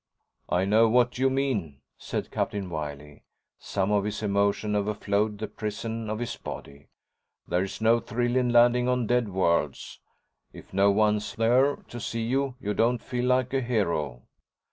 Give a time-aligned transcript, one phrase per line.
[0.49, 3.21] "I know what you mean," said Captain Wiley.
[3.59, 6.87] Some of his emotion overflowed the prison of his body.
[7.47, 9.99] "There's no thrill in landing on dead worlds.
[10.53, 14.23] If no one's there to see you, you don't feel like a hero."